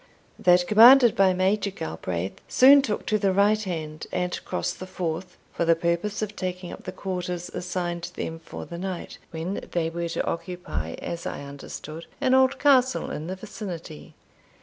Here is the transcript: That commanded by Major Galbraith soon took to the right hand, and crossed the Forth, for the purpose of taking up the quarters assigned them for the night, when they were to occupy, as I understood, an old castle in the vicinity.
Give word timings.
That 0.39 0.65
commanded 0.67 1.15
by 1.15 1.31
Major 1.35 1.69
Galbraith 1.69 2.41
soon 2.47 2.81
took 2.81 3.05
to 3.05 3.19
the 3.19 3.31
right 3.31 3.61
hand, 3.61 4.07
and 4.11 4.43
crossed 4.45 4.79
the 4.79 4.87
Forth, 4.87 5.37
for 5.53 5.63
the 5.63 5.75
purpose 5.75 6.23
of 6.23 6.35
taking 6.35 6.71
up 6.71 6.85
the 6.85 6.91
quarters 6.91 7.49
assigned 7.49 8.05
them 8.15 8.39
for 8.39 8.65
the 8.65 8.79
night, 8.79 9.19
when 9.29 9.61
they 9.73 9.91
were 9.91 10.09
to 10.09 10.25
occupy, 10.25 10.93
as 10.93 11.27
I 11.27 11.43
understood, 11.43 12.07
an 12.19 12.33
old 12.33 12.57
castle 12.57 13.11
in 13.11 13.27
the 13.27 13.35
vicinity. 13.35 14.15